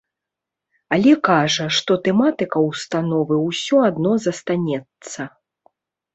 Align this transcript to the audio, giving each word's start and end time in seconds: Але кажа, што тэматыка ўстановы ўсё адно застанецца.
Але 0.95 1.11
кажа, 1.27 1.67
што 1.79 1.97
тэматыка 2.07 2.57
ўстановы 2.69 3.35
ўсё 3.47 3.77
адно 3.91 4.11
застанецца. 4.27 5.29